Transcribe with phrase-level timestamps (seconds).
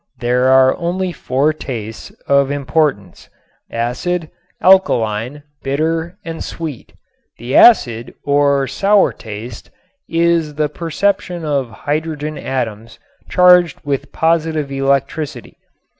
[0.17, 3.29] There are only four tastes of importance,
[3.69, 6.93] acid, alkaline, bitter and sweet.
[7.37, 9.69] The acid, or sour taste,
[10.09, 12.97] is the perception of hydrogen atoms
[13.29, 15.59] charged with positive electricity.